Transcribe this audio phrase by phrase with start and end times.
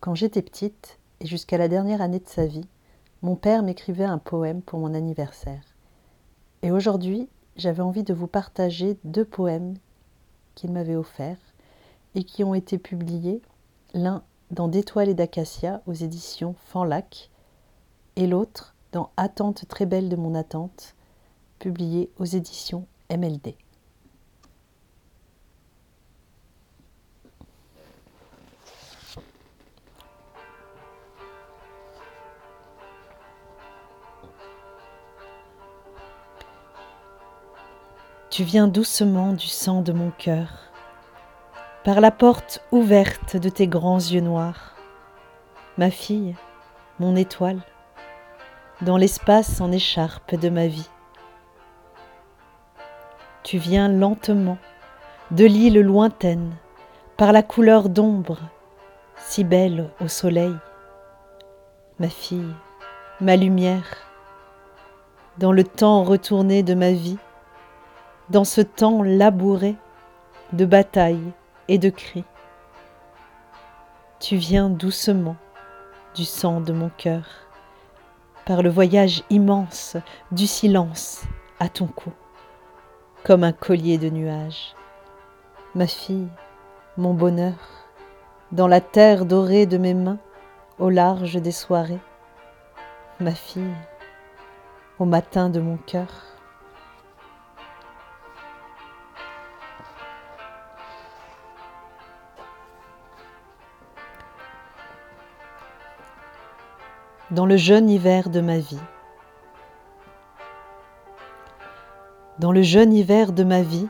[0.00, 2.66] Quand j'étais petite, et jusqu'à la dernière année de sa vie,
[3.20, 5.62] mon père m'écrivait un poème pour mon anniversaire.
[6.62, 9.74] Et aujourd'hui, j'avais envie de vous partager deux poèmes
[10.54, 11.36] qu'il m'avait offerts
[12.14, 13.42] et qui ont été publiés,
[13.92, 17.30] l'un dans D'étoiles et d'acacia aux éditions Fanlac
[18.16, 20.94] et l'autre dans Attente très belle de mon attente,
[21.58, 23.54] publié aux éditions MLD.
[38.30, 40.46] Tu viens doucement du sang de mon cœur,
[41.82, 44.76] par la porte ouverte de tes grands yeux noirs.
[45.78, 46.36] Ma fille,
[47.00, 47.58] mon étoile,
[48.82, 50.88] dans l'espace en écharpe de ma vie.
[53.42, 54.58] Tu viens lentement
[55.32, 56.54] de l'île lointaine,
[57.16, 58.38] par la couleur d'ombre,
[59.16, 60.54] si belle au soleil.
[61.98, 62.54] Ma fille,
[63.20, 63.96] ma lumière,
[65.38, 67.18] dans le temps retourné de ma vie,
[68.30, 69.76] dans ce temps labouré
[70.52, 71.32] de batailles
[71.68, 72.24] et de cris.
[74.20, 75.36] Tu viens doucement
[76.14, 77.24] du sang de mon cœur,
[78.44, 79.96] par le voyage immense
[80.30, 81.22] du silence
[81.58, 82.12] à ton cou,
[83.24, 84.74] comme un collier de nuages.
[85.74, 86.28] Ma fille,
[86.96, 87.54] mon bonheur,
[88.52, 90.18] dans la terre dorée de mes mains,
[90.78, 92.00] au large des soirées.
[93.18, 93.74] Ma fille,
[94.98, 96.29] au matin de mon cœur.
[107.30, 108.80] Dans le jeune hiver de ma vie.
[112.40, 113.88] Dans le jeune hiver de ma vie,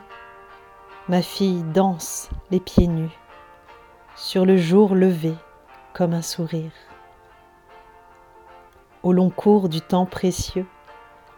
[1.09, 3.17] ma fille danse les pieds nus,
[4.15, 5.33] sur le jour levé
[5.93, 6.71] comme un sourire.
[9.01, 10.67] Au long cours du temps précieux,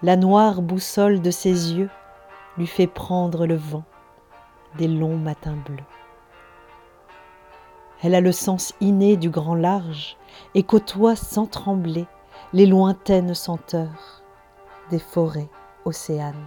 [0.02, 1.90] la noire boussole de ses yeux
[2.58, 3.86] lui fait prendre le vent
[4.78, 6.03] des longs matins bleus.
[8.04, 10.18] Elle a le sens inné du grand large
[10.56, 12.06] et côtoie sans trembler
[12.52, 14.22] les lointaines senteurs
[14.90, 15.48] des forêts
[15.86, 16.46] océanes.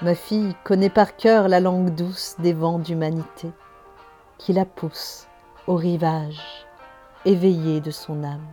[0.00, 3.50] Ma fille connaît par cœur la langue douce des vents d'humanité
[4.38, 5.28] qui la poussent
[5.66, 6.66] au rivage
[7.26, 8.46] éveillé de son âme.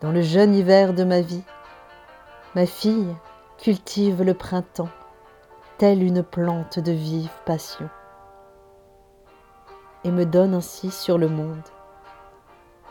[0.00, 1.42] Dans le jeune hiver de ma vie,
[2.54, 3.16] ma fille
[3.58, 4.90] cultive le printemps
[5.78, 7.88] telle une plante de vive passion
[10.04, 11.62] et me donne ainsi sur le monde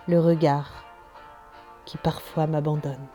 [0.07, 0.83] le regard
[1.85, 3.07] qui parfois m'abandonne.